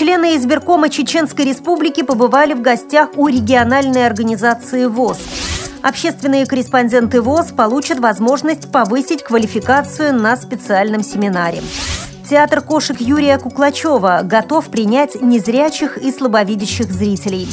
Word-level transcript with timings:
Члены 0.00 0.34
избиркома 0.34 0.88
Чеченской 0.88 1.44
Республики 1.44 2.02
побывали 2.02 2.54
в 2.54 2.62
гостях 2.62 3.10
у 3.16 3.28
региональной 3.28 4.06
организации 4.06 4.86
ВОЗ. 4.86 5.18
Общественные 5.82 6.46
корреспонденты 6.46 7.20
ВОЗ 7.20 7.52
получат 7.52 7.98
возможность 7.98 8.72
повысить 8.72 9.22
квалификацию 9.22 10.14
на 10.14 10.38
специальном 10.38 11.02
семинаре. 11.02 11.60
Театр 12.26 12.62
кошек 12.62 12.98
Юрия 12.98 13.36
Куклачева 13.36 14.22
готов 14.24 14.70
принять 14.70 15.20
незрячих 15.20 15.98
и 15.98 16.10
слабовидящих 16.10 16.90
зрителей. 16.90 17.46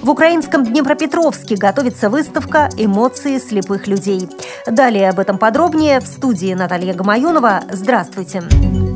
В 0.00 0.08
украинском 0.08 0.64
Днепропетровске 0.64 1.56
готовится 1.56 2.08
выставка 2.08 2.70
«Эмоции 2.78 3.36
слепых 3.36 3.86
людей». 3.86 4.26
Далее 4.66 5.10
об 5.10 5.18
этом 5.18 5.36
подробнее 5.36 6.00
в 6.00 6.06
студии 6.06 6.54
Наталья 6.54 6.94
Гамаюнова. 6.94 7.64
Здравствуйте! 7.70 8.40
Здравствуйте! 8.40 8.89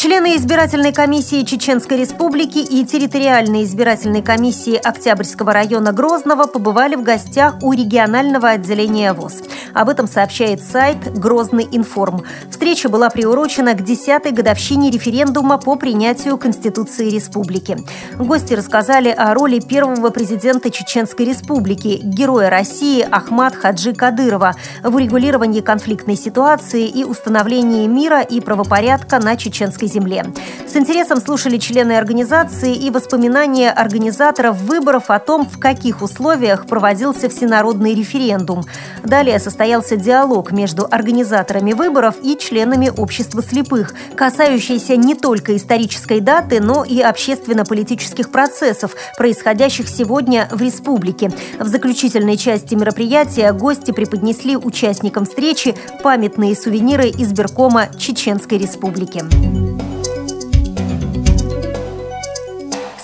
Члены 0.00 0.34
избирательной 0.36 0.94
комиссии 0.94 1.44
Чеченской 1.44 1.98
Республики 1.98 2.56
и 2.56 2.86
территориальной 2.86 3.64
избирательной 3.64 4.22
комиссии 4.22 4.76
Октябрьского 4.76 5.52
района 5.52 5.92
Грозного 5.92 6.46
побывали 6.46 6.94
в 6.94 7.02
гостях 7.02 7.56
у 7.60 7.74
регионального 7.74 8.48
отделения 8.48 9.12
ВОЗ. 9.12 9.42
Об 9.74 9.90
этом 9.90 10.08
сообщает 10.08 10.62
сайт 10.62 10.96
«Грозный 11.12 11.68
информ». 11.70 12.22
Встреча 12.48 12.88
была 12.88 13.10
приурочена 13.10 13.74
к 13.74 13.82
10-й 13.82 14.30
годовщине 14.30 14.90
референдума 14.90 15.58
по 15.58 15.76
принятию 15.76 16.38
Конституции 16.38 17.10
Республики. 17.10 17.76
Гости 18.18 18.54
рассказали 18.54 19.10
о 19.10 19.34
роли 19.34 19.60
первого 19.60 20.08
президента 20.08 20.70
Чеченской 20.70 21.26
Республики, 21.26 22.00
героя 22.02 22.48
России 22.48 23.02
Ахмад 23.02 23.54
Хаджи 23.54 23.92
Кадырова 23.92 24.54
в 24.82 24.94
урегулировании 24.94 25.60
конфликтной 25.60 26.16
ситуации 26.16 26.88
и 26.88 27.04
установлении 27.04 27.86
мира 27.86 28.22
и 28.22 28.40
правопорядка 28.40 29.18
на 29.18 29.36
чеченской 29.36 29.89
земле. 29.90 30.24
С 30.66 30.76
интересом 30.76 31.20
слушали 31.20 31.58
члены 31.58 31.92
организации 31.92 32.74
и 32.74 32.90
воспоминания 32.90 33.70
организаторов 33.70 34.60
выборов 34.60 35.04
о 35.08 35.18
том, 35.18 35.48
в 35.48 35.58
каких 35.58 36.02
условиях 36.02 36.66
проводился 36.66 37.28
всенародный 37.28 37.94
референдум. 37.94 38.64
Далее 39.02 39.38
состоялся 39.38 39.96
диалог 39.96 40.52
между 40.52 40.86
организаторами 40.90 41.72
выборов 41.72 42.16
и 42.22 42.36
членами 42.38 42.92
общества 42.96 43.42
слепых, 43.42 43.94
касающийся 44.14 44.96
не 44.96 45.14
только 45.14 45.56
исторической 45.56 46.20
даты, 46.20 46.60
но 46.60 46.84
и 46.84 47.00
общественно-политических 47.00 48.30
процессов, 48.30 48.94
происходящих 49.16 49.88
сегодня 49.88 50.48
в 50.52 50.60
республике. 50.62 51.32
В 51.58 51.66
заключительной 51.66 52.36
части 52.36 52.74
мероприятия 52.74 53.52
гости 53.52 53.90
преподнесли 53.90 54.56
участникам 54.56 55.24
встречи 55.24 55.74
памятные 56.02 56.54
сувениры 56.54 57.08
избиркома 57.08 57.88
Чеченской 57.98 58.58
Республики. 58.58 59.79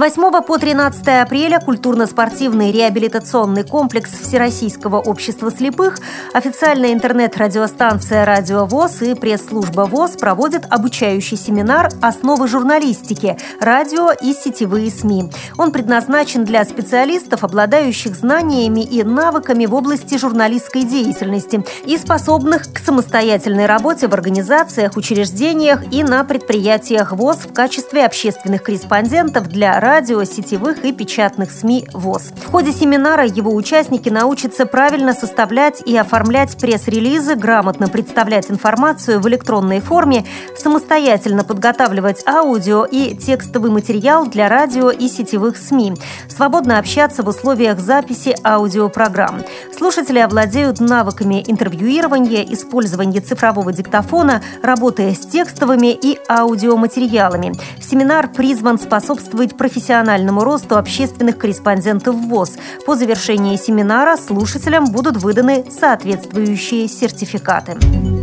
8 0.00 0.42
по 0.46 0.56
13 0.56 1.06
апреля 1.22 1.60
культурно-спортивный 1.60 2.72
реабилитационный 2.72 3.64
комплекс 3.64 4.10
Всероссийского 4.10 4.96
общества 4.96 5.50
слепых, 5.50 5.98
официальная 6.32 6.94
интернет-радиостанция 6.94 8.24
«Радио 8.24 8.64
ВОЗ» 8.64 9.02
и 9.02 9.14
пресс-служба 9.14 9.82
ВОЗ 9.82 10.12
проводят 10.12 10.64
обучающий 10.70 11.36
семинар 11.36 11.90
«Основы 12.00 12.48
журналистики. 12.48 13.36
Радио 13.60 14.10
и 14.10 14.32
сетевые 14.32 14.90
СМИ». 14.90 15.30
Он 15.58 15.70
предназначен 15.70 16.46
для 16.46 16.64
специалистов, 16.64 17.44
обладающих 17.44 18.16
знаниями 18.16 18.80
и 18.80 19.02
навыками 19.02 19.66
в 19.66 19.74
области 19.74 20.16
журналистской 20.16 20.84
деятельности 20.84 21.62
и 21.84 21.98
способных 21.98 22.72
к 22.72 22.78
самостоятельной 22.78 23.66
работе 23.66 24.08
в 24.08 24.14
организациях, 24.14 24.96
учреждениях 24.96 25.92
и 25.92 26.02
на 26.02 26.24
предприятиях 26.24 27.12
ВОЗ 27.12 27.40
в 27.40 27.52
качестве 27.52 28.06
общественных 28.06 28.62
корреспондентов 28.62 29.48
для 29.48 29.78
радио, 29.90 30.22
сетевых 30.22 30.84
и 30.84 30.92
печатных 30.92 31.50
СМИ 31.50 31.88
ВОЗ. 31.92 32.32
В 32.46 32.52
ходе 32.52 32.70
семинара 32.70 33.26
его 33.26 33.52
участники 33.52 34.08
научатся 34.08 34.64
правильно 34.64 35.12
составлять 35.12 35.82
и 35.84 35.96
оформлять 35.96 36.56
пресс-релизы, 36.56 37.34
грамотно 37.34 37.88
представлять 37.88 38.52
информацию 38.52 39.18
в 39.18 39.28
электронной 39.28 39.80
форме, 39.80 40.24
самостоятельно 40.56 41.42
подготавливать 41.42 42.24
аудио 42.24 42.84
и 42.84 43.16
текстовый 43.16 43.72
материал 43.72 44.26
для 44.28 44.48
радио 44.48 44.90
и 44.90 45.08
сетевых 45.08 45.56
СМИ, 45.56 45.94
свободно 46.28 46.78
общаться 46.78 47.24
в 47.24 47.28
условиях 47.28 47.80
записи 47.80 48.36
аудиопрограмм. 48.44 49.42
Слушатели 49.76 50.20
овладеют 50.20 50.78
навыками 50.78 51.42
интервьюирования, 51.44 52.44
использования 52.44 53.20
цифрового 53.20 53.72
диктофона, 53.72 54.40
работая 54.62 55.14
с 55.14 55.26
текстовыми 55.26 55.98
и 56.00 56.16
аудиоматериалами. 56.28 57.54
Семинар 57.82 58.28
призван 58.28 58.78
способствовать 58.78 59.56
профессиональному 59.56 59.79
профессиональному 59.80 60.44
росту 60.44 60.76
общественных 60.76 61.38
корреспондентов 61.38 62.14
ВОЗ. 62.14 62.58
По 62.84 62.96
завершении 62.96 63.56
семинара 63.56 64.18
слушателям 64.18 64.92
будут 64.92 65.16
выданы 65.16 65.64
соответствующие 65.70 66.86
сертификаты. 66.86 68.19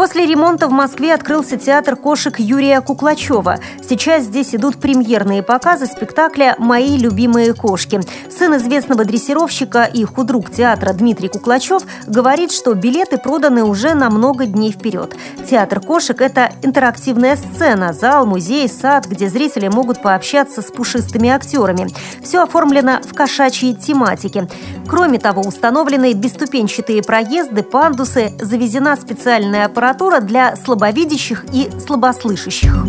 После 0.00 0.24
ремонта 0.24 0.66
в 0.66 0.70
Москве 0.70 1.12
открылся 1.12 1.58
театр 1.58 1.94
кошек 1.94 2.38
Юрия 2.38 2.80
Куклачева. 2.80 3.58
Сейчас 3.86 4.22
здесь 4.22 4.54
идут 4.54 4.80
премьерные 4.80 5.42
показы 5.42 5.84
спектакля 5.84 6.56
«Мои 6.56 6.96
любимые 6.96 7.52
кошки». 7.52 8.00
Сын 8.30 8.56
известного 8.56 9.04
дрессировщика 9.04 9.82
и 9.84 10.02
худрук 10.04 10.50
театра 10.50 10.94
Дмитрий 10.94 11.28
Куклачев 11.28 11.82
говорит, 12.06 12.50
что 12.50 12.72
билеты 12.72 13.18
проданы 13.18 13.62
уже 13.62 13.92
на 13.92 14.08
много 14.08 14.46
дней 14.46 14.72
вперед. 14.72 15.14
Театр 15.46 15.80
кошек– 15.80 16.18
это 16.22 16.50
интерактивная 16.62 17.36
сцена, 17.36 17.92
зал, 17.92 18.24
музей, 18.24 18.70
сад, 18.70 19.04
где 19.04 19.28
зрители 19.28 19.68
могут 19.68 20.00
пообщаться 20.00 20.62
с 20.62 20.70
пушистыми 20.70 21.28
актерами. 21.28 21.88
Все 22.22 22.42
оформлено 22.42 23.00
в 23.04 23.12
кошачьей 23.12 23.74
тематике. 23.74 24.48
Кроме 24.88 25.18
того, 25.18 25.42
установлены 25.42 26.14
бесступенчатые 26.14 27.02
проезды, 27.02 27.62
пандусы, 27.62 28.32
завезена 28.40 28.96
специальная 28.96 29.66
аппаратура 29.66 29.89
литература 29.90 30.20
для 30.20 30.54
слабовидящих 30.54 31.44
и 31.52 31.68
слабослышащих. 31.80 32.84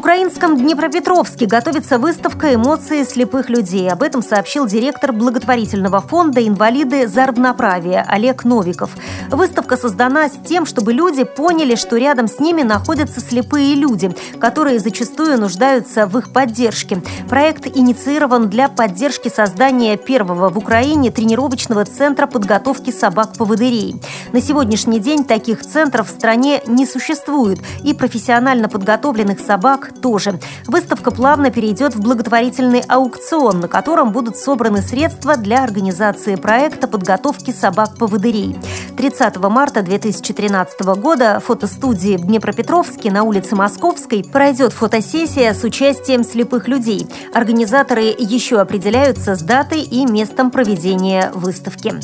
Украинском 0.00 0.56
Днепропетровске 0.56 1.44
готовится 1.44 1.98
выставка 1.98 2.54
«Эмоции 2.54 3.02
слепых 3.02 3.50
людей». 3.50 3.90
Об 3.90 4.02
этом 4.02 4.22
сообщил 4.22 4.66
директор 4.66 5.12
благотворительного 5.12 6.00
фонда 6.00 6.40
«Инвалиды 6.40 7.06
за 7.06 7.26
равноправие» 7.26 8.02
Олег 8.08 8.44
Новиков. 8.46 8.92
Выставка 9.28 9.76
создана 9.76 10.30
с 10.30 10.38
тем, 10.42 10.64
чтобы 10.64 10.94
люди 10.94 11.24
поняли, 11.24 11.74
что 11.74 11.98
рядом 11.98 12.28
с 12.28 12.40
ними 12.40 12.62
находятся 12.62 13.20
слепые 13.20 13.74
люди, 13.74 14.10
которые 14.40 14.78
зачастую 14.78 15.38
нуждаются 15.38 16.06
в 16.06 16.16
их 16.16 16.32
поддержке. 16.32 17.02
Проект 17.28 17.66
инициирован 17.66 18.48
для 18.48 18.70
поддержки 18.70 19.28
создания 19.28 19.98
первого 19.98 20.48
в 20.48 20.56
Украине 20.56 21.10
тренировочного 21.10 21.84
центра 21.84 22.26
подготовки 22.26 22.90
собак-поводырей. 22.90 24.00
На 24.32 24.40
сегодняшний 24.40 25.00
день 25.00 25.24
таких 25.24 25.60
центров 25.62 26.06
в 26.06 26.10
стране 26.10 26.62
не 26.66 26.86
существует, 26.86 27.58
и 27.82 27.94
профессионально 27.94 28.68
подготовленных 28.68 29.40
собак 29.40 29.90
тоже. 30.00 30.38
Выставка 30.68 31.10
плавно 31.10 31.50
перейдет 31.50 31.96
в 31.96 32.00
благотворительный 32.00 32.84
аукцион, 32.86 33.58
на 33.58 33.66
котором 33.66 34.12
будут 34.12 34.36
собраны 34.36 34.82
средства 34.82 35.36
для 35.36 35.64
организации 35.64 36.36
проекта 36.36 36.86
подготовки 36.86 37.50
собак-поводырей. 37.50 38.56
30 38.96 39.36
марта 39.48 39.82
2013 39.82 40.80
года 40.80 41.40
в 41.40 41.46
фотостудии 41.46 42.16
в 42.16 42.26
Днепропетровске 42.26 43.10
на 43.10 43.24
улице 43.24 43.56
Московской 43.56 44.22
пройдет 44.22 44.72
фотосессия 44.72 45.54
с 45.54 45.64
участием 45.64 46.22
слепых 46.22 46.68
людей. 46.68 47.08
Организаторы 47.34 48.14
еще 48.16 48.60
определяются 48.60 49.34
с 49.34 49.42
датой 49.42 49.82
и 49.82 50.06
местом 50.06 50.52
проведения 50.52 51.32
выставки. 51.34 51.94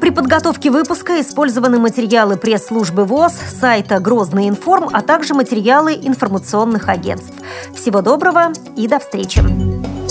При 0.00 0.10
подготовке 0.10 0.70
выпуска 0.70 1.20
использованы 1.20 1.78
материалы 1.78 2.36
пресс-службы 2.36 3.04
ВОЗ, 3.04 3.34
сайта 3.60 3.98
«Грозный 3.98 4.48
информ», 4.48 4.88
а 4.92 5.02
также 5.02 5.34
материалы 5.34 5.94
информационных 5.94 6.88
агентств. 6.88 7.34
Всего 7.74 8.02
доброго 8.02 8.52
и 8.76 8.88
до 8.88 8.98
встречи! 8.98 10.05